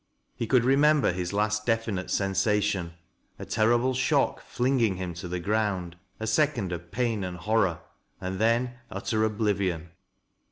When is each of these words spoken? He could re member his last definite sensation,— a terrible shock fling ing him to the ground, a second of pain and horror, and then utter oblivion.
He 0.35 0.47
could 0.47 0.63
re 0.63 0.75
member 0.75 1.11
his 1.11 1.31
last 1.31 1.63
definite 1.67 2.09
sensation,— 2.09 2.93
a 3.37 3.45
terrible 3.45 3.93
shock 3.93 4.41
fling 4.41 4.79
ing 4.79 4.95
him 4.95 5.13
to 5.13 5.27
the 5.27 5.39
ground, 5.39 5.95
a 6.19 6.25
second 6.25 6.71
of 6.71 6.89
pain 6.89 7.23
and 7.23 7.37
horror, 7.37 7.81
and 8.19 8.39
then 8.39 8.79
utter 8.89 9.23
oblivion. 9.23 9.91